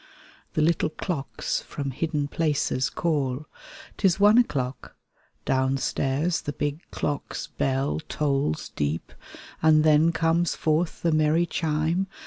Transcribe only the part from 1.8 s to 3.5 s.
hidden places call,